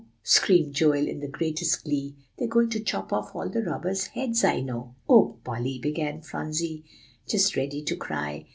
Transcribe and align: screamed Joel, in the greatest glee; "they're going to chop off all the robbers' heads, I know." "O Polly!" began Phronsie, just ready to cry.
screamed 0.23 0.73
Joel, 0.73 1.05
in 1.07 1.19
the 1.19 1.27
greatest 1.27 1.83
glee; 1.83 2.15
"they're 2.35 2.47
going 2.47 2.71
to 2.71 2.79
chop 2.79 3.13
off 3.13 3.35
all 3.35 3.47
the 3.49 3.61
robbers' 3.61 4.07
heads, 4.07 4.43
I 4.43 4.59
know." 4.61 4.95
"O 5.07 5.37
Polly!" 5.43 5.77
began 5.77 6.21
Phronsie, 6.23 6.83
just 7.27 7.55
ready 7.55 7.83
to 7.83 7.95
cry. 7.95 8.45